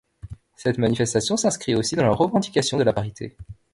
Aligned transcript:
Cette 0.55 0.79
manifestation 0.79 1.37
s’inscrit 1.37 1.75
aussi 1.75 1.95
dans 1.95 2.01
la 2.01 2.09
revendication 2.15 2.75
de 2.79 2.83
la 2.83 2.91
parité. 2.91 3.37